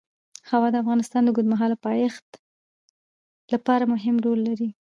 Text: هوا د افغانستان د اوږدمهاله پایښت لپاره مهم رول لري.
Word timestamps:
هوا 0.49 0.67
د 0.71 0.75
افغانستان 0.83 1.21
د 1.23 1.27
اوږدمهاله 1.29 1.77
پایښت 1.85 2.27
لپاره 3.53 3.83
مهم 3.93 4.15
رول 4.25 4.39
لري. 4.47 4.69